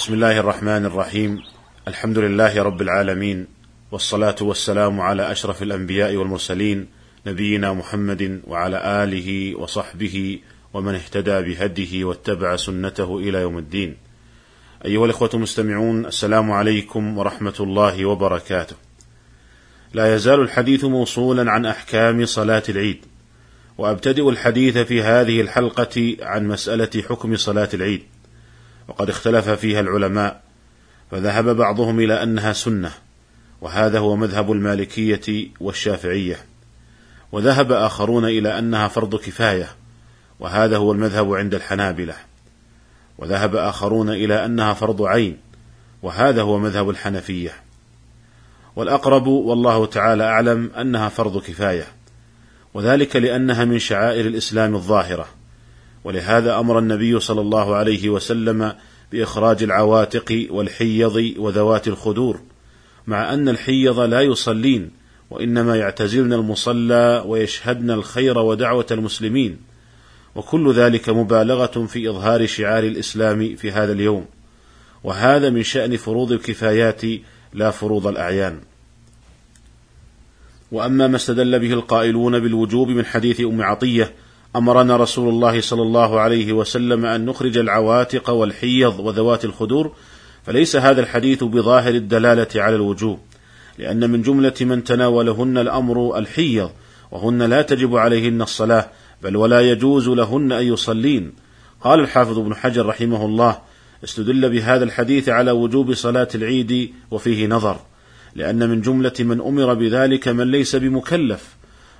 بسم 0.00 0.14
الله 0.14 0.40
الرحمن 0.40 0.84
الرحيم 0.86 1.42
الحمد 1.88 2.18
لله 2.18 2.62
رب 2.62 2.82
العالمين 2.82 3.46
والصلاة 3.92 4.36
والسلام 4.40 5.00
على 5.00 5.32
أشرف 5.32 5.62
الأنبياء 5.62 6.16
والمرسلين 6.16 6.88
نبينا 7.26 7.72
محمد 7.72 8.40
وعلى 8.46 9.04
آله 9.04 9.58
وصحبه 9.58 10.38
ومن 10.74 10.94
اهتدى 10.94 11.42
بهديه 11.42 12.04
واتبع 12.04 12.56
سنته 12.56 13.18
إلى 13.18 13.38
يوم 13.38 13.58
الدين. 13.58 13.96
أيها 14.84 15.04
الإخوة 15.04 15.30
المستمعون 15.34 16.06
السلام 16.06 16.50
عليكم 16.50 17.18
ورحمة 17.18 17.56
الله 17.60 18.04
وبركاته. 18.04 18.76
لا 19.94 20.14
يزال 20.14 20.40
الحديث 20.40 20.84
موصولا 20.84 21.50
عن 21.50 21.66
أحكام 21.66 22.26
صلاة 22.26 22.62
العيد. 22.68 23.04
وأبتدئ 23.78 24.28
الحديث 24.28 24.78
في 24.78 25.02
هذه 25.02 25.40
الحلقة 25.40 26.16
عن 26.22 26.48
مسألة 26.48 27.02
حكم 27.08 27.36
صلاة 27.36 27.68
العيد. 27.74 28.02
وقد 28.90 29.08
اختلف 29.08 29.48
فيها 29.48 29.80
العلماء 29.80 30.42
فذهب 31.10 31.56
بعضهم 31.56 32.00
إلى 32.00 32.22
أنها 32.22 32.52
سنة 32.52 32.92
وهذا 33.60 33.98
هو 33.98 34.16
مذهب 34.16 34.52
المالكية 34.52 35.48
والشافعية 35.60 36.36
وذهب 37.32 37.72
آخرون 37.72 38.24
إلى 38.24 38.58
أنها 38.58 38.88
فرض 38.88 39.16
كفاية 39.16 39.68
وهذا 40.40 40.76
هو 40.76 40.92
المذهب 40.92 41.34
عند 41.34 41.54
الحنابلة 41.54 42.14
وذهب 43.18 43.56
آخرون 43.56 44.10
إلى 44.10 44.44
أنها 44.44 44.74
فرض 44.74 45.02
عين 45.02 45.38
وهذا 46.02 46.42
هو 46.42 46.58
مذهب 46.58 46.90
الحنفية. 46.90 47.52
والأقرب 48.76 49.26
والله 49.26 49.86
تعالى 49.86 50.24
أعلم 50.24 50.70
أنها 50.80 51.08
فرض 51.08 51.42
كفاية 51.42 51.86
وذلك 52.74 53.16
لأنها 53.16 53.64
من 53.64 53.78
شعائر 53.78 54.26
الإسلام 54.26 54.74
الظاهرة. 54.74 55.26
ولهذا 56.04 56.58
أمر 56.58 56.78
النبي 56.78 57.20
صلى 57.20 57.40
الله 57.40 57.76
عليه 57.76 58.10
وسلم 58.10 58.72
بإخراج 59.12 59.62
العواتق 59.62 60.46
والحيض 60.50 61.34
وذوات 61.38 61.88
الخدور 61.88 62.40
مع 63.06 63.34
أن 63.34 63.48
الحيض 63.48 64.00
لا 64.00 64.20
يصلين 64.20 64.90
وإنما 65.30 65.76
يعتزلن 65.76 66.32
المصلى 66.32 67.24
ويشهدن 67.26 67.90
الخير 67.90 68.38
ودعوة 68.38 68.86
المسلمين 68.90 69.58
وكل 70.34 70.72
ذلك 70.72 71.08
مبالغة 71.08 71.86
في 71.86 72.10
إظهار 72.10 72.46
شعار 72.46 72.84
الإسلام 72.84 73.56
في 73.56 73.70
هذا 73.70 73.92
اليوم 73.92 74.26
وهذا 75.04 75.50
من 75.50 75.62
شأن 75.62 75.96
فروض 75.96 76.32
الكفايات 76.32 77.02
لا 77.52 77.70
فروض 77.70 78.06
الأعيان. 78.06 78.60
وأما 80.72 81.06
ما 81.06 81.16
استدل 81.16 81.58
به 81.58 81.72
القائلون 81.72 82.38
بالوجوب 82.38 82.88
من 82.88 83.04
حديث 83.04 83.40
أم 83.40 83.62
عطية 83.62 84.12
أمرنا 84.56 84.96
رسول 84.96 85.28
الله 85.28 85.60
صلى 85.60 85.82
الله 85.82 86.20
عليه 86.20 86.52
وسلم 86.52 87.06
أن 87.06 87.24
نخرج 87.26 87.58
العواتق 87.58 88.30
والحيض 88.30 89.00
وذوات 89.00 89.44
الخدور 89.44 89.92
فليس 90.46 90.76
هذا 90.76 91.00
الحديث 91.00 91.44
بظاهر 91.44 91.94
الدلالة 91.94 92.62
على 92.62 92.76
الوجوب 92.76 93.18
لأن 93.78 94.10
من 94.10 94.22
جملة 94.22 94.54
من 94.60 94.84
تناولهن 94.84 95.58
الأمر 95.58 96.18
الحيض 96.18 96.70
وهن 97.10 97.42
لا 97.42 97.62
تجب 97.62 97.96
عليهن 97.96 98.42
الصلاة 98.42 98.90
بل 99.22 99.36
ولا 99.36 99.60
يجوز 99.60 100.08
لهن 100.08 100.52
أن 100.52 100.64
يصلين. 100.64 101.32
قال 101.80 102.00
الحافظ 102.00 102.38
ابن 102.38 102.54
حجر 102.54 102.86
رحمه 102.86 103.24
الله 103.24 103.58
استدل 104.04 104.50
بهذا 104.50 104.84
الحديث 104.84 105.28
على 105.28 105.50
وجوب 105.50 105.94
صلاة 105.94 106.28
العيد 106.34 106.92
وفيه 107.10 107.46
نظر 107.46 107.76
لأن 108.34 108.68
من 108.68 108.80
جملة 108.80 109.12
من 109.20 109.40
أمر 109.40 109.74
بذلك 109.74 110.28
من 110.28 110.50
ليس 110.50 110.76
بمكلف 110.76 111.56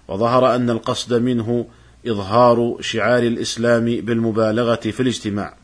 وظهر 0.09 0.55
أن 0.55 0.71
القصد 0.71 1.15
منه 1.15 1.67
إظهار 2.07 2.77
شعار 2.81 3.23
الإسلام 3.23 3.85
بالمبالغة 3.85 4.75
في 4.75 5.01
الاجتماع. 5.01 5.55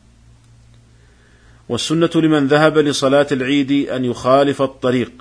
والسنة 1.69 2.09
لمن 2.15 2.47
ذهب 2.47 2.77
لصلاة 2.77 3.27
العيد 3.31 3.71
أن 3.89 4.05
يخالف 4.05 4.61
الطريق 4.61 5.11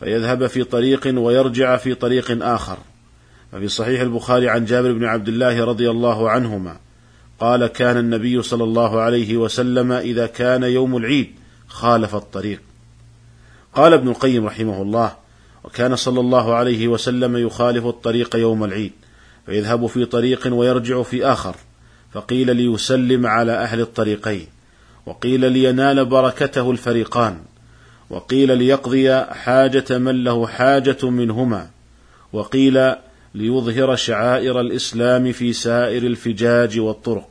فيذهب 0.00 0.46
في 0.46 0.64
طريق 0.64 1.18
ويرجع 1.18 1.76
في 1.76 1.94
طريق 1.94 2.44
آخر. 2.44 2.78
ففي 3.52 3.68
صحيح 3.68 4.00
البخاري 4.00 4.48
عن 4.48 4.64
جابر 4.64 4.92
بن 4.92 5.04
عبد 5.04 5.28
الله 5.28 5.64
رضي 5.64 5.90
الله 5.90 6.30
عنهما 6.30 6.76
قال 7.40 7.66
كان 7.66 7.96
النبي 7.96 8.42
صلى 8.42 8.64
الله 8.64 9.00
عليه 9.00 9.36
وسلم 9.36 9.92
إذا 9.92 10.26
كان 10.26 10.62
يوم 10.62 10.96
العيد 10.96 11.30
خالف 11.68 12.14
الطريق. 12.14 12.60
قال 13.74 13.92
ابن 13.92 14.08
القيم 14.08 14.46
رحمه 14.46 14.82
الله: 14.82 15.12
وكان 15.64 15.96
صلى 15.96 16.20
الله 16.20 16.54
عليه 16.54 16.88
وسلم 16.88 17.36
يخالف 17.36 17.86
الطريق 17.86 18.36
يوم 18.36 18.64
العيد 18.64 18.92
فيذهب 19.46 19.86
في 19.86 20.04
طريق 20.04 20.54
ويرجع 20.54 21.02
في 21.02 21.24
آخر. 21.24 21.56
فقيل 22.12 22.56
ليسلم 22.56 23.26
على 23.26 23.52
أهل 23.52 23.80
الطريقين. 23.80 24.46
وقيل 25.06 25.52
لينال 25.52 26.04
بركته 26.04 26.70
الفريقان. 26.70 27.38
وقيل 28.10 28.58
ليقضي 28.58 29.20
حاجة 29.20 29.98
من 29.98 30.24
له 30.24 30.46
حاجة 30.46 30.98
منهما. 31.02 31.70
وقيل 32.32 32.94
ليظهر 33.34 33.96
شعائر 33.96 34.60
الإسلام 34.60 35.32
في 35.32 35.52
سائر 35.52 36.02
الفجاج 36.02 36.80
والطرق. 36.80 37.28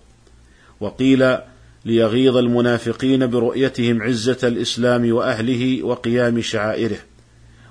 وقيل 0.80 1.38
ليغيظ 1.86 2.38
المنافقين 2.38 3.28
برؤيتهم 3.28 4.02
عزة 4.02 4.38
الإسلام 4.44 5.14
وأهله 5.14 5.84
وقيام 5.84 6.42
شعائره. 6.42 6.98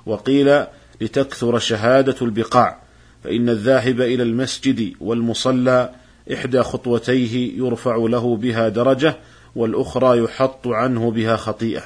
وقيل 0.07 0.65
لتكثر 1.01 1.59
شهادة 1.59 2.17
البقاع. 2.23 2.88
فإن 3.25 3.49
الذاهب 3.49 4.01
إلى 4.01 4.23
المسجد 4.23 4.93
والمصلى 5.01 5.91
إحدى 6.33 6.63
خطوتيه 6.63 7.59
يرفع 7.59 7.97
له 7.97 8.37
بها 8.37 8.69
درجة 8.69 9.17
والأخرى 9.57 10.19
يحط 10.19 10.67
عنه 10.67 11.11
بها 11.11 11.37
خطيئة. 11.37 11.83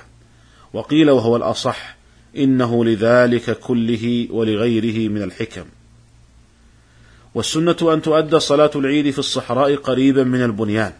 وقيل 0.72 1.10
وهو 1.10 1.36
الأصح 1.36 1.96
إنه 2.36 2.84
لذلك 2.84 3.58
كله 3.58 4.28
ولغيره 4.30 5.08
من 5.08 5.22
الحكم. 5.22 5.64
والسنة 7.34 7.76
أن 7.82 8.02
تؤدى 8.02 8.40
صلاة 8.40 8.70
العيد 8.76 9.10
في 9.10 9.18
الصحراء 9.18 9.76
قريبا 9.76 10.24
من 10.24 10.42
البنيان. 10.42 10.92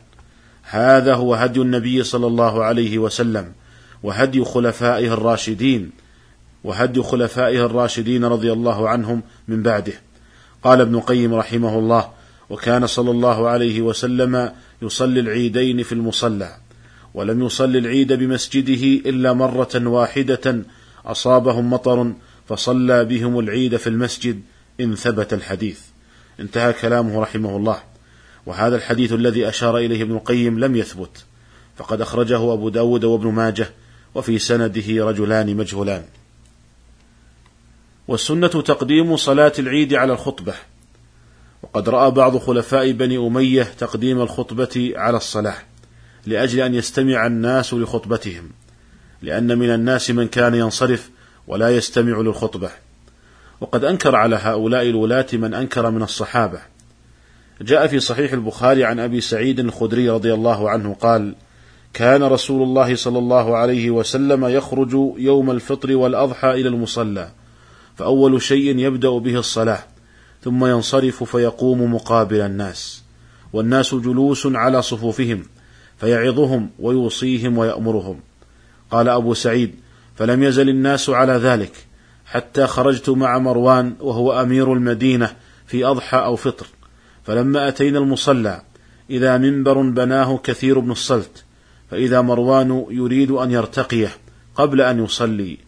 هذا 0.63 1.15
هو 1.15 1.35
هدي 1.35 1.61
النبي 1.61 2.03
صلى 2.03 2.27
الله 2.27 2.65
عليه 2.65 2.99
وسلم 2.99 3.53
وهدي 4.03 4.45
خلفائه 4.45 5.13
الراشدين 5.13 5.91
وهدي 6.65 7.03
خلفائه 7.03 7.67
الراشدين 7.67 8.25
رضي 8.25 8.53
الله 8.53 8.89
عنهم 8.89 9.23
من 9.49 9.63
بعده. 9.63 9.93
قال 10.63 10.81
ابن 10.81 10.95
القيم 10.95 11.35
رحمه 11.35 11.79
الله 11.79 12.11
وكان 12.51 12.87
صلى 12.87 13.11
الله 13.11 13.49
عليه 13.49 13.81
وسلم 13.81 14.53
يصلي 14.83 15.21
العيدين 15.21 15.83
في 15.83 15.93
المصلى 15.93 16.57
ولم 17.15 17.43
يصلي 17.43 17.79
العيد 17.79 18.13
بمسجده 18.13 19.11
إلا 19.11 19.33
مرة 19.33 19.71
واحدة 19.75 20.63
أصابهم 21.07 21.71
مطر 21.71 22.13
فصلى 22.49 23.05
بهم 23.05 23.39
العيد 23.39 23.77
في 23.77 23.87
المسجد 23.87 24.41
إن 24.81 24.95
ثبت 24.95 25.33
الحديث. 25.33 25.81
انتهى 26.41 26.73
كلامه 26.73 27.21
رحمه 27.21 27.57
الله. 27.57 27.79
وهذا 28.47 28.77
الحديث 28.77 29.13
الذي 29.13 29.49
أشار 29.49 29.79
إليه 29.79 30.03
ابن 30.03 30.13
القيم 30.13 30.59
لم 30.59 30.77
يثبت 30.77 31.25
فقد 31.77 32.01
أخرجه 32.01 32.53
أبو 32.53 32.69
داود 32.69 33.05
وابن 33.05 33.29
ماجه 33.29 33.71
وفي 34.15 34.39
سنده 34.39 35.07
رجلان 35.07 35.57
مجهولان. 35.57 36.05
والسنة 38.09 38.49
تقديم 38.49 39.17
صلاة 39.17 39.53
العيد 39.59 39.95
على 39.95 40.13
الخطبة. 40.13 40.55
وقد 41.63 41.89
رأى 41.89 42.11
بعض 42.11 42.37
خلفاء 42.37 42.93
بني 42.93 43.19
أمية 43.19 43.63
تقديم 43.63 44.21
الخطبة 44.21 44.93
على 44.97 45.17
الصلاة 45.17 45.57
لأجل 46.27 46.61
أن 46.61 46.75
يستمع 46.75 47.27
الناس 47.27 47.75
لخطبتهم 47.75 48.51
لأن 49.23 49.59
من 49.59 49.71
الناس 49.71 50.11
من 50.11 50.29
كان 50.29 50.55
ينصرف 50.55 51.11
ولا 51.47 51.77
يستمع 51.77 52.21
للخطبة. 52.21 52.71
وقد 53.61 53.85
أنكر 53.85 54.17
على 54.17 54.37
هؤلاء 54.37 54.89
الولاة 54.89 55.27
من 55.33 55.55
أنكر 55.55 55.91
من 55.91 56.03
الصحابة. 56.03 56.61
جاء 57.61 57.87
في 57.87 58.01
صحيح 58.01 58.33
البخاري 58.33 58.85
عن 58.85 59.01
أبي 59.01 59.21
سعيد 59.21 59.61
الخدري 59.61 60.09
رضي 60.11 60.35
الله 60.35 60.71
عنه 60.71 60.95
قال 60.95 61.35
كان 61.95 62.23
رسول 62.23 62.63
الله 62.63 62.97
صلى 62.97 63.19
الله 63.19 63.57
عليه 63.57 63.91
وسلم 63.91 64.45
يخرج 64.45 64.93
يوم 65.17 65.51
الفطر 65.51 65.97
والأضحى 65.97 66.51
إلى 66.51 66.69
المصلى 66.69 67.29
فأول 67.97 68.43
شيء 68.43 68.79
يبدأ 68.79 69.11
به 69.19 69.39
الصلاة 69.39 69.85
ثم 70.45 70.65
ينصرف 70.65 71.25
فيقوم 71.25 71.95
مقابل 71.95 72.41
الناس 72.41 73.03
والناس 73.53 73.95
جلوس 73.95 74.47
على 74.47 74.83
صفوفهم 74.83 75.43
فيعظهم 75.99 76.71
ويوصيهم 76.79 77.59
ويأمرهم. 77.59 78.21
قال 78.91 79.09
أبو 79.09 79.35
سعيد 79.35 79.75
فلم 80.17 80.43
يزل 80.43 80.69
الناس 80.69 81.11
على 81.11 81.33
ذلك 81.33 81.73
حتى 82.27 82.67
خرجت 82.67 83.11
مع 83.11 83.39
مروان 83.39 83.95
وهو 84.01 84.43
أمير 84.43 84.73
المدينة 84.73 85.37
في 85.67 85.85
أضحى 85.85 86.17
أو 86.17 86.37
فطر 86.37 86.67
فلما 87.25 87.69
أتينا 87.69 87.99
المصلى 87.99 88.63
إذا 89.11 89.39
منبر 89.39 89.83
بناه 89.83 90.39
كثير 90.45 90.79
بن 90.79 90.91
الصلت 90.91 91.45
فإذا 91.91 92.21
مروان 92.21 92.87
يريد 92.91 93.31
أن 93.31 93.51
يرتقيه 93.51 94.11
قبل 94.55 94.81
أن 94.81 95.05
يصلي. 95.05 95.59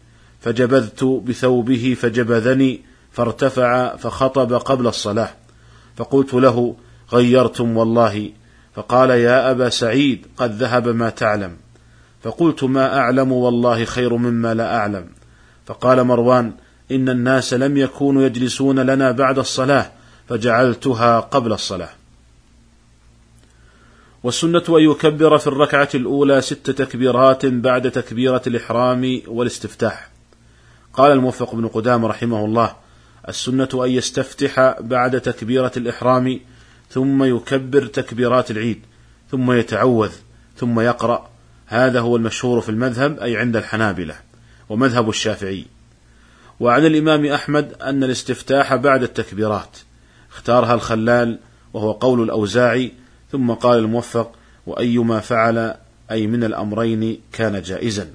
فجبذت 0.44 1.04
بثوبه 1.04 1.96
فجبذني 2.00 2.80
فارتفع 3.12 3.96
فخطب 3.96 4.52
قبل 4.52 4.86
الصلاة. 4.86 5.30
فقلت 5.96 6.34
له 6.34 6.76
غيرتم 7.12 7.76
والله. 7.76 8.30
فقال 8.74 9.10
يا 9.10 9.50
أبا 9.50 9.68
سعيد 9.68 10.26
قد 10.36 10.56
ذهب 10.56 10.88
ما 10.88 11.10
تعلم. 11.10 11.56
فقلت 12.22 12.64
ما 12.64 12.98
أعلم 12.98 13.32
والله 13.32 13.84
خير 13.84 14.16
مما 14.16 14.54
لا 14.54 14.76
أعلم. 14.76 15.06
فقال 15.66 16.04
مروان 16.04 16.52
إن 16.92 17.08
الناس 17.08 17.54
لم 17.54 17.76
يكونوا 17.76 18.22
يجلسون 18.22 18.80
لنا 18.80 19.10
بعد 19.10 19.38
الصلاة 19.38 19.90
فجعلتها 20.28 21.20
قبل 21.20 21.52
الصلاة. 21.52 21.90
والسنة 24.22 24.64
أن 24.68 24.82
يكبر 24.82 25.38
في 25.38 25.46
الركعة 25.46 25.88
الأولى 25.94 26.40
ست 26.40 26.70
تكبيرات 26.70 27.46
بعد 27.46 27.90
تكبيرة 27.90 28.42
الإحرام 28.46 29.20
والاستفتاح. 29.26 30.13
قال 30.96 31.12
الموفق 31.12 31.54
بن 31.54 31.68
قدام 31.68 32.04
رحمه 32.04 32.44
الله 32.44 32.76
السنة 33.28 33.68
أن 33.74 33.90
يستفتح 33.90 34.76
بعد 34.80 35.20
تكبيرة 35.20 35.72
الإحرام 35.76 36.40
ثم 36.90 37.24
يكبر 37.24 37.86
تكبيرات 37.86 38.50
العيد 38.50 38.80
ثم 39.30 39.52
يتعوذ 39.52 40.12
ثم 40.56 40.80
يقرأ. 40.80 41.28
هذا 41.66 42.00
هو 42.00 42.16
المشهور 42.16 42.60
في 42.60 42.68
المذهب 42.68 43.18
أي 43.18 43.36
عند 43.36 43.56
الحنابلة 43.56 44.14
ومذهب 44.68 45.08
الشافعي. 45.08 45.64
وعن 46.60 46.86
الإمام 46.86 47.26
أحمد 47.26 47.72
أن 47.72 48.04
الاستفتاح 48.04 48.74
بعد 48.74 49.02
التكبيرات 49.02 49.78
اختارها 50.32 50.74
الخلال 50.74 51.38
وهو 51.72 51.92
قول 51.92 52.22
الأوزاعي 52.22 52.92
ثم 53.32 53.50
قال 53.50 53.78
الموفق 53.78 54.32
وأيما 54.66 55.20
فعل 55.20 55.74
أي 56.10 56.26
من 56.26 56.44
الأمرين 56.44 57.20
كان 57.32 57.62
جائزا. 57.62 58.10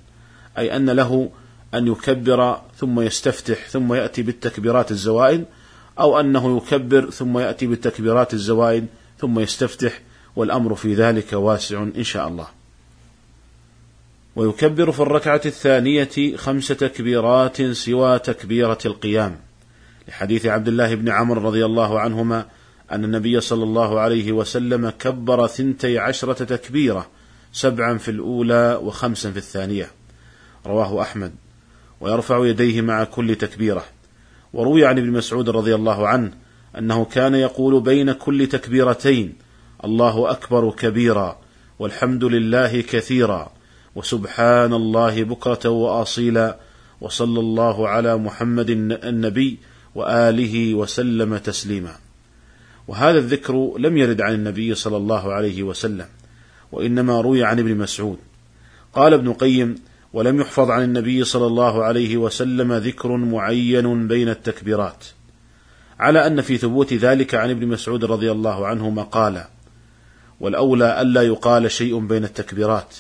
أي 0.58 0.76
أن 0.76 0.90
له 0.90 1.30
أن 1.74 1.88
يكبر 1.88 2.62
ثم 2.78 3.00
يستفتح 3.00 3.68
ثم 3.68 3.94
يأتي 3.94 4.22
بالتكبيرات 4.22 4.92
الزوائد 4.92 5.46
أو 6.00 6.20
أنه 6.20 6.58
يكبر 6.58 7.10
ثم 7.10 7.38
يأتي 7.38 7.68
بالتكبيرات 7.68 8.34
الزوائد 8.34 8.88
ثم 9.20 9.40
يستفتح 9.40 10.02
والأمر 10.36 10.76
في 10.76 10.94
ذلك 10.94 11.34
واسع 11.34 11.84
إن 11.98 12.04
شاء 12.04 12.28
الله. 12.28 12.48
ويكبر 14.36 14.92
في 14.92 15.00
الركعة 15.00 15.42
الثانية 15.46 16.36
خمس 16.36 16.68
تكبيرات 16.68 17.62
سوى 17.62 18.20
تكبيرة 18.20 18.78
القيام. 18.86 19.40
لحديث 20.08 20.46
عبد 20.46 20.68
الله 20.68 20.96
بن 20.96 21.10
عمرو 21.10 21.42
رضي 21.42 21.66
الله 21.66 22.00
عنهما 22.00 22.46
أن 22.92 23.04
النبي 23.04 23.42
صلى 23.42 23.64
الله 23.64 24.00
عليه 24.00 24.32
وسلم 24.32 24.90
كبر 24.90 25.48
ثنتي 25.48 26.00
عشرة 26.00 26.34
تكبيرة 26.46 27.08
سبعا 27.54 27.98
في 27.98 28.12
الأولى 28.12 28.80
وخمسا 28.84 29.32
في 29.32 29.38
الثانية. 29.38 29.92
رواه 30.66 31.02
أحمد. 31.02 31.32
ويرفع 32.02 32.46
يديه 32.46 32.82
مع 32.82 33.04
كل 33.04 33.36
تكبيرة. 33.36 33.86
وروي 34.54 34.86
عن 34.86 34.98
ابن 34.98 35.12
مسعود 35.12 35.50
رضي 35.50 35.76
الله 35.76 36.08
عنه 36.08 36.32
أنه 36.78 37.06
كان 37.06 37.36
يقول 37.36 37.82
بين 37.82 38.12
كل 38.12 38.48
تكبيرتين 38.48 39.36
الله 39.84 40.32
أكبر 40.32 40.72
كبيرا 40.72 41.40
والحمد 41.80 42.24
لله 42.24 42.82
كثيرا 42.82 43.52
وسبحان 43.96 44.74
الله 44.74 45.24
بكرة 45.24 45.70
وأصيلا 45.70 46.60
وصلى 47.02 47.40
الله 47.40 47.88
على 47.88 48.18
محمد 48.18 48.70
النبي 49.04 49.58
وآله 49.96 50.76
وسلم 50.76 51.38
تسليما. 51.38 51.96
وهذا 52.88 53.18
الذكر 53.18 53.78
لم 53.78 53.98
يرد 53.98 54.22
عن 54.22 54.34
النبي 54.34 54.76
صلى 54.76 54.98
الله 54.98 55.34
عليه 55.34 55.64
وسلم 55.64 56.06
وإنما 56.72 57.22
روي 57.22 57.44
عن 57.44 57.60
ابن 57.60 57.78
مسعود. 57.78 58.18
قال 58.94 59.14
ابن 59.14 59.34
قيم 59.34 59.76
ولم 60.14 60.42
يحفظ 60.42 60.70
عن 60.72 60.84
النبي 60.84 61.24
صلى 61.24 61.48
الله 61.48 61.84
عليه 61.84 62.18
وسلم 62.18 62.74
ذكر 62.74 63.18
معين 63.18 64.08
بين 64.08 64.30
التكبيرات. 64.30 65.06
على 66.00 66.28
أن 66.28 66.42
في 66.42 66.58
ثبوت 66.58 66.94
ذلك 66.94 67.36
عن 67.36 67.50
ابن 67.50 67.68
مسعود 67.68 68.06
رضي 68.06 68.32
الله 68.32 68.68
عنه 68.68 68.90
مقالا 68.90 69.50
والأولى 70.40 71.02
ألا 71.02 71.22
يقال 71.22 71.72
شيء 71.72 72.00
بين 72.00 72.24
التكبيرات 72.24 72.96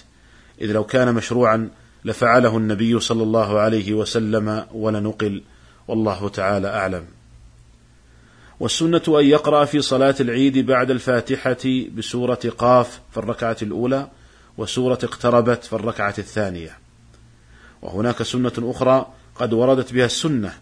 إذ 0.62 0.72
لو 0.72 0.84
كان 0.84 1.16
مشروعا 1.16 1.70
لفعله 2.06 2.58
النبي 2.58 3.00
صلى 3.00 3.24
الله 3.24 3.60
عليه 3.60 3.94
وسلم 3.94 4.66
ولنقل 4.74 5.44
والله 5.88 6.30
تعالى 6.30 6.68
أعلم. 6.68 7.06
والسنة 8.60 9.02
أن 9.08 9.26
يقرأ 9.26 9.66
في 9.66 9.82
صلاة 9.82 10.16
العيد 10.20 10.58
بعد 10.58 10.92
الفاتحة 10.92 11.58
بسورة 11.96 12.40
قاف 12.58 13.00
في 13.12 13.18
الركعة 13.18 13.58
الأولى 13.62 14.08
وسورة 14.58 15.00
اقتربت 15.04 15.64
في 15.64 15.74
الركعة 15.74 16.16
الثانية. 16.18 16.78
وهناك 17.81 18.24
سنة 18.24 18.52
أخرى 18.60 19.08
قد 19.36 19.54
وردت 19.54 19.94
بها 19.94 20.06
السنة 20.06 20.54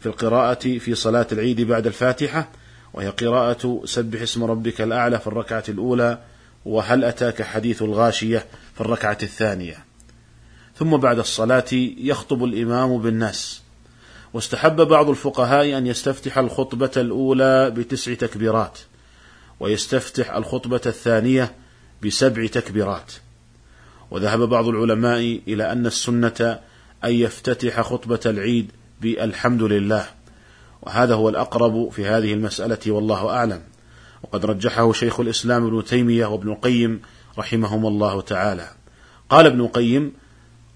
في 0.00 0.06
القراءة 0.06 0.78
في 0.78 0.94
صلاة 0.94 1.26
العيد 1.32 1.60
بعد 1.60 1.86
الفاتحة 1.86 2.48
وهي 2.94 3.08
قراءة 3.08 3.82
سبح 3.84 4.22
اسم 4.22 4.44
ربك 4.44 4.80
الأعلى 4.80 5.18
في 5.18 5.26
الركعة 5.26 5.64
الأولى 5.68 6.18
وهل 6.64 7.04
أتاك 7.04 7.42
حديث 7.42 7.82
الغاشية 7.82 8.46
في 8.74 8.80
الركعة 8.80 9.18
الثانية. 9.22 9.84
ثم 10.78 10.96
بعد 10.96 11.18
الصلاة 11.18 11.64
يخطب 11.98 12.44
الإمام 12.44 12.98
بالناس. 12.98 13.62
واستحب 14.34 14.76
بعض 14.76 15.08
الفقهاء 15.08 15.78
أن 15.78 15.86
يستفتح 15.86 16.38
الخطبة 16.38 16.90
الأولى 16.96 17.70
بتسع 17.70 18.14
تكبيرات 18.14 18.78
ويستفتح 19.60 20.30
الخطبة 20.30 20.80
الثانية 20.86 21.54
بسبع 22.04 22.46
تكبيرات. 22.46 23.12
وذهب 24.10 24.40
بعض 24.40 24.68
العلماء 24.68 25.40
إلى 25.48 25.72
أن 25.72 25.86
السنة 25.86 26.58
أن 27.04 27.12
يفتتح 27.12 27.80
خطبة 27.80 28.20
العيد 28.26 28.72
بالحمد 29.00 29.62
لله 29.62 30.06
وهذا 30.82 31.14
هو 31.14 31.28
الأقرب 31.28 31.88
في 31.88 32.06
هذه 32.06 32.32
المسألة 32.34 32.78
والله 32.86 33.30
أعلم. 33.30 33.60
وقد 34.22 34.46
رجحه 34.46 34.92
شيخ 34.92 35.20
الإسلام 35.20 35.66
ابن 35.66 35.84
تيمية 35.84 36.26
وابن 36.26 36.52
القيم 36.52 37.00
رحمهما 37.38 37.88
الله 37.88 38.20
تعالى. 38.20 38.68
قال 39.30 39.46
ابن 39.46 39.60
القيم 39.60 40.12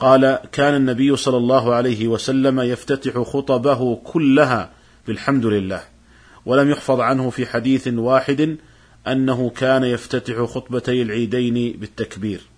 قال 0.00 0.38
كان 0.52 0.74
النبي 0.74 1.16
صلى 1.16 1.36
الله 1.36 1.74
عليه 1.74 2.08
وسلم 2.08 2.60
يفتتح 2.60 3.18
خطبه 3.22 3.96
كلها 4.04 4.70
بالحمد 5.06 5.46
لله 5.46 5.80
ولم 6.46 6.70
يحفظ 6.70 7.00
عنه 7.00 7.30
في 7.30 7.46
حديث 7.46 7.88
واحد 7.88 8.56
أنه 9.06 9.50
كان 9.50 9.84
يفتتح 9.84 10.44
خطبتي 10.44 11.02
العيدين 11.02 11.80
بالتكبير. 11.80 12.49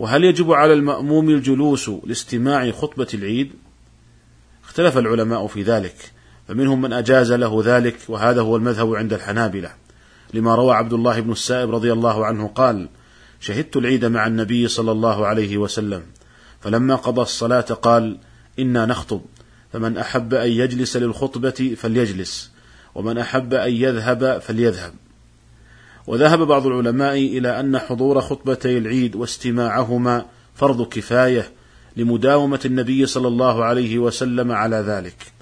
وهل 0.00 0.24
يجب 0.24 0.52
على 0.52 0.72
المأموم 0.72 1.30
الجلوس 1.30 1.90
لاستماع 2.04 2.70
خطبة 2.70 3.06
العيد؟ 3.14 3.52
اختلف 4.64 4.98
العلماء 4.98 5.46
في 5.46 5.62
ذلك 5.62 6.12
فمنهم 6.48 6.82
من 6.82 6.92
أجاز 6.92 7.32
له 7.32 7.62
ذلك 7.64 7.96
وهذا 8.08 8.40
هو 8.40 8.56
المذهب 8.56 8.94
عند 8.94 9.12
الحنابلة. 9.12 9.70
لما 10.34 10.54
روى 10.54 10.74
عبد 10.74 10.92
الله 10.92 11.20
بن 11.20 11.32
السائب 11.32 11.70
رضي 11.74 11.92
الله 11.92 12.26
عنه 12.26 12.48
قال 12.48 12.88
شهدت 13.40 13.76
العيد 13.76 14.04
مع 14.04 14.26
النبي 14.26 14.68
صلى 14.68 14.92
الله 14.92 15.26
عليه 15.26 15.58
وسلم 15.58 16.02
فلما 16.60 16.94
قضى 16.94 17.22
الصلاة 17.22 17.60
قال 17.60 18.18
إنا 18.58 18.86
نخطب 18.86 19.20
فمن 19.72 19.98
أحب 19.98 20.34
أن 20.34 20.50
يجلس 20.50 20.96
للخطبة 20.96 21.74
فليجلس 21.76 22.50
ومن 22.94 23.18
أحب 23.18 23.54
أن 23.54 23.72
يذهب 23.72 24.38
فليذهب. 24.38 24.92
وذهب 26.10 26.38
بعض 26.38 26.66
العلماء 26.66 27.14
إلى 27.14 27.60
أن 27.60 27.78
حضور 27.78 28.20
خطبتي 28.20 28.78
العيد 28.78 29.16
واستماعهما 29.16 30.26
فرض 30.54 30.88
كفاية 30.88 31.52
لمداومة 31.96 32.60
النبي 32.64 33.06
صلى 33.06 33.28
الله 33.28 33.64
عليه 33.64 33.98
وسلم 33.98 34.52
على 34.52 34.76
ذلك 34.76 35.32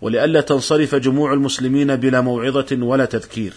ولئلا 0.00 0.40
تنصرف 0.40 0.94
جموع 0.94 1.32
المسلمين 1.32 1.96
بلا 1.96 2.20
موعظة 2.20 2.78
ولا 2.80 3.04
تذكير. 3.04 3.54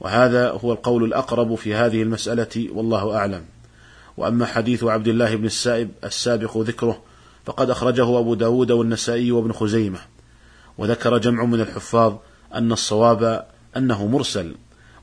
وهذا 0.00 0.50
هو 0.50 0.72
القول 0.72 1.04
الأقرب 1.04 1.54
في 1.54 1.74
هذه 1.74 2.02
المسألة 2.02 2.68
والله 2.72 3.16
أعلم. 3.16 3.44
وأما 4.16 4.46
حديث 4.46 4.84
عبد 4.84 5.08
الله 5.08 5.36
بن 5.36 5.44
السائب 5.44 5.90
السابق 6.04 6.58
ذكره 6.58 7.02
فقد 7.44 7.70
أخرجه 7.70 8.18
أبو 8.18 8.34
داود 8.34 8.70
والنسائي 8.70 9.32
وابن 9.32 9.52
خزيمة. 9.52 9.98
وذكر 10.78 11.18
جمع 11.18 11.44
من 11.44 11.60
الحفاظ 11.60 12.14
أن 12.54 12.72
الصواب 12.72 13.46
أنه 13.76 14.06
مرسل. 14.06 14.54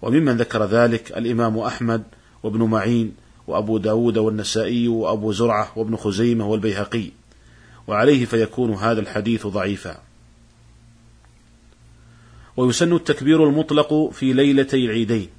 وممن 0.02 0.38
ذكر 0.38 0.66
ذلك 0.66 1.18
الإمام 1.18 1.58
أحمد 1.58 2.04
وابن 2.44 2.64
معين 2.64 3.16
وأبو 3.48 3.78
داود 3.78 4.18
والنسائي 4.18 4.88
وأبو 4.88 5.32
زرعة 5.32 5.72
وابن 5.76 5.96
خزيمة 5.96 6.48
والبيهقي 6.48 7.10
وعليه 7.88 8.26
فيكون 8.26 8.74
هذا 8.74 9.00
الحديث 9.00 9.48
ضعيفا. 9.48 9.98
ويسن 12.58 12.94
التكبير 12.94 13.50
المطلق 13.50 14.10
في 14.10 14.34
ليلتي 14.34 14.86
العيدين 14.86 15.30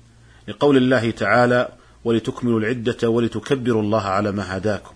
لقول 0.49 0.77
الله 0.77 1.11
تعالى 1.11 1.69
ولتكملوا 2.05 2.61
العدة 2.61 3.11
ولتكبروا 3.11 3.83
الله 3.83 4.03
على 4.03 4.33
ما 4.33 4.57
هداكم 4.57 4.93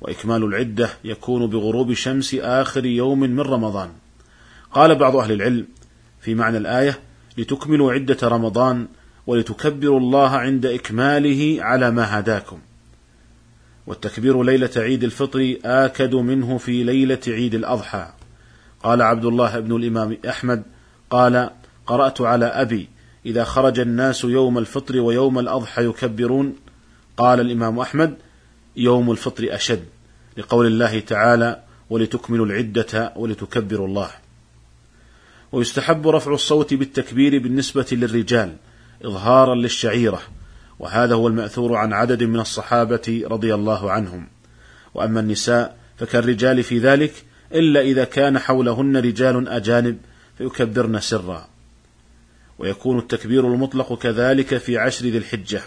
وإكمال 0.00 0.44
العدة 0.44 0.90
يكون 1.04 1.46
بغروب 1.46 1.92
شمس 1.92 2.34
آخر 2.34 2.86
يوم 2.86 3.20
من 3.20 3.40
رمضان. 3.40 3.90
قال 4.72 4.94
بعض 4.94 5.16
أهل 5.16 5.32
العلم 5.32 5.66
في 6.20 6.34
معنى 6.34 6.56
الآية 6.56 6.98
لتكملوا 7.38 7.92
عدة 7.92 8.28
رمضان 8.28 8.88
ولتكبروا 9.26 10.00
الله 10.00 10.30
عند 10.30 10.66
إكماله 10.66 11.56
على 11.60 11.90
ما 11.90 12.18
هداكم. 12.18 12.58
والتكبير 13.86 14.42
ليلة 14.42 14.70
عيد 14.76 15.04
الفطر 15.04 15.56
آكد 15.64 16.14
منه 16.14 16.58
في 16.58 16.84
ليلة 16.84 17.20
عيد 17.28 17.54
الأضحى. 17.54 18.08
قال 18.82 19.02
عبد 19.02 19.24
الله 19.24 19.60
بن 19.60 19.76
الإمام 19.76 20.16
أحمد 20.28 20.62
قال 21.10 21.50
قرأت 21.86 22.20
على 22.20 22.46
أبي 22.46 22.88
إذا 23.26 23.44
خرج 23.44 23.78
الناس 23.78 24.24
يوم 24.24 24.58
الفطر 24.58 25.00
ويوم 25.00 25.38
الأضحى 25.38 25.84
يكبرون 25.84 26.56
قال 27.16 27.40
الإمام 27.40 27.78
أحمد 27.78 28.16
يوم 28.76 29.10
الفطر 29.10 29.54
أشد 29.54 29.84
لقول 30.36 30.66
الله 30.66 31.00
تعالى 31.00 31.62
ولتكملوا 31.90 32.46
العدة 32.46 33.12
ولتكبروا 33.16 33.86
الله 33.86 34.10
ويستحب 35.52 36.08
رفع 36.08 36.32
الصوت 36.32 36.74
بالتكبير 36.74 37.38
بالنسبة 37.38 37.86
للرجال 37.92 38.56
إظهارا 39.04 39.54
للشعيرة. 39.54 40.22
وهذا 40.78 41.14
هو 41.14 41.28
المأثور 41.28 41.76
عن 41.76 41.92
عدد 41.92 42.22
من 42.22 42.40
الصحابة 42.40 43.22
رضي 43.26 43.54
الله 43.54 43.90
عنهم. 43.90 44.28
وأما 44.94 45.20
النساء 45.20 45.78
فكالرجال 45.96 46.62
في 46.62 46.78
ذلك 46.78 47.12
إلا 47.54 47.80
إذا 47.80 48.04
كان 48.04 48.38
حولهن 48.38 48.96
رجال 48.96 49.48
أجانب 49.48 49.98
فيكبرن 50.38 51.00
سرا. 51.00 51.48
ويكون 52.58 52.98
التكبير 52.98 53.46
المطلق 53.46 53.98
كذلك 53.98 54.58
في 54.58 54.78
عشر 54.78 55.06
ذي 55.06 55.18
الحجة 55.18 55.62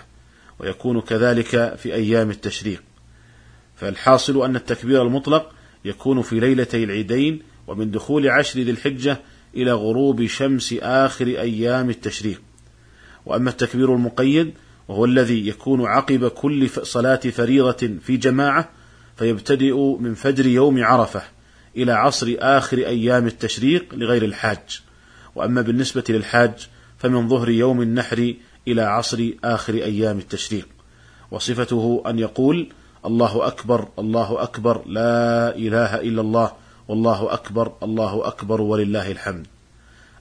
ويكون 0.59 1.01
كذلك 1.01 1.75
في 1.75 1.93
أيام 1.93 2.29
التشريق. 2.29 2.83
فالحاصل 3.75 4.45
أن 4.45 4.55
التكبير 4.55 5.01
المطلق 5.01 5.51
يكون 5.85 6.21
في 6.21 6.39
ليلتي 6.39 6.83
العيدين 6.83 7.41
ومن 7.67 7.91
دخول 7.91 8.29
عشر 8.29 8.59
ذي 8.59 8.71
الحجة 8.71 9.21
إلى 9.55 9.71
غروب 9.71 10.25
شمس 10.25 10.75
آخر 10.81 11.27
أيام 11.27 11.89
التشريق. 11.89 12.41
وأما 13.25 13.49
التكبير 13.49 13.95
المقيد 13.95 14.53
وهو 14.87 15.05
الذي 15.05 15.47
يكون 15.47 15.85
عقب 15.85 16.27
كل 16.27 16.69
صلاة 16.69 17.15
فريضة 17.15 17.89
في 18.01 18.17
جماعة 18.17 18.69
فيبتدئ 19.17 19.97
من 19.99 20.13
فجر 20.13 20.45
يوم 20.45 20.83
عرفة 20.83 21.21
إلى 21.77 21.91
عصر 21.91 22.35
آخر 22.39 22.77
أيام 22.77 23.27
التشريق 23.27 23.95
لغير 23.95 24.23
الحاج. 24.25 24.81
وأما 25.35 25.61
بالنسبة 25.61 26.03
للحاج 26.09 26.69
فمن 26.97 27.29
ظهر 27.29 27.49
يوم 27.49 27.81
النحر 27.81 28.33
إلى 28.67 28.81
عصر 28.81 29.29
آخر 29.43 29.73
أيام 29.73 30.17
التشريق. 30.17 30.67
وصفته 31.31 32.03
أن 32.07 32.19
يقول 32.19 32.69
الله 33.05 33.47
أكبر 33.47 33.87
الله 33.99 34.43
أكبر 34.43 34.87
لا 34.87 35.55
إله 35.55 35.95
إلا 35.95 36.21
الله 36.21 36.51
والله 36.87 37.33
أكبر 37.33 37.71
الله 37.83 38.27
أكبر 38.27 38.61
ولله 38.61 39.11
الحمد. 39.11 39.47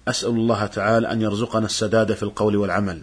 أسأل 0.09 0.31
الله 0.31 0.67
تعالى 0.67 1.13
أن 1.13 1.23
يرزقنا 1.23 1.67
السداد 1.67 2.15
في 2.15 2.23
القول 2.23 2.57
والعمل 2.57 3.03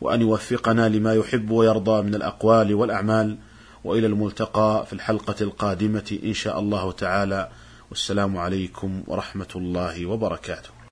وأن 0.00 0.20
يوفقنا 0.20 0.88
لما 0.88 1.14
يحب 1.14 1.50
ويرضى 1.50 2.02
من 2.02 2.14
الأقوال 2.14 2.74
والأعمال 2.74 3.38
وإلى 3.84 4.06
الملتقى 4.06 4.86
في 4.86 4.92
الحلقة 4.92 5.34
القادمة 5.40 6.18
إن 6.24 6.34
شاء 6.34 6.60
الله 6.60 6.92
تعالى. 6.92 7.48
والسلام 7.90 8.36
عليكم 8.36 9.02
ورحمة 9.06 9.52
الله 9.56 10.06
وبركاته. 10.06 10.73